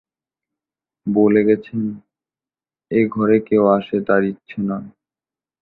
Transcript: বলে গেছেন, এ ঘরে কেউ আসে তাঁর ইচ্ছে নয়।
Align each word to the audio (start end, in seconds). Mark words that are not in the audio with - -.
বলে 1.07 1.41
গেছেন, 1.43 1.81
এ 2.91 2.99
ঘরে 3.07 3.37
কেউ 3.39 3.63
আসে 3.67 3.97
তাঁর 4.07 4.21
ইচ্ছে 4.23 4.57
নয়। 4.61 4.87